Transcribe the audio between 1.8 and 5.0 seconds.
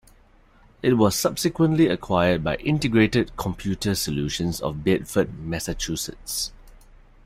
acquired by Integrated Computer Solutions of